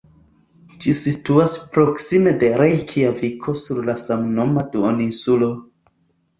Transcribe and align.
Ĝi 0.85 0.93
situas 0.99 1.53
proksime 1.75 2.33
de 2.45 2.51
Rejkjaviko 2.63 3.57
sur 3.63 3.85
la 3.93 3.99
samnoma 4.07 4.67
duoninsulo. 4.75 5.55